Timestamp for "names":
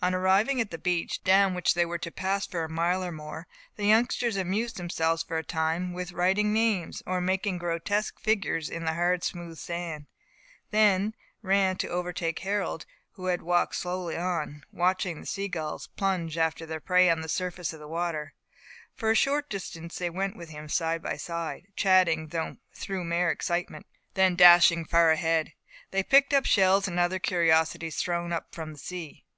6.54-7.02